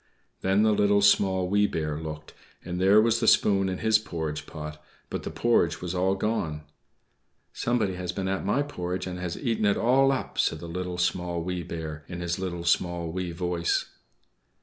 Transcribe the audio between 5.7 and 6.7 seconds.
was all gone.